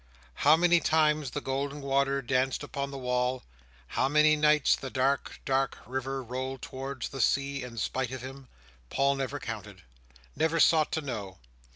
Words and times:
How 0.33 0.57
many 0.57 0.79
times 0.79 1.29
the 1.29 1.41
golden 1.41 1.79
water 1.79 2.23
danced 2.23 2.63
upon 2.63 2.89
the 2.89 2.97
wall; 2.97 3.43
how 3.89 4.09
many 4.09 4.35
nights 4.35 4.75
the 4.75 4.89
dark, 4.89 5.39
dark 5.45 5.77
river 5.85 6.23
rolled 6.23 6.63
towards 6.63 7.09
the 7.09 7.21
sea 7.21 7.61
in 7.61 7.77
spite 7.77 8.09
of 8.09 8.23
him; 8.23 8.47
Paul 8.89 9.13
never 9.13 9.39
counted, 9.39 9.83
never 10.35 10.59
sought 10.59 10.91
to 10.93 11.01
know. 11.01 11.37